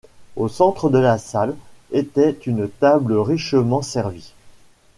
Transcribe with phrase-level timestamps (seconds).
[0.35, 1.53] Au centre de la salle
[1.91, 4.33] était une table richement servie.